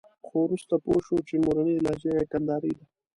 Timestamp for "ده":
2.77-2.85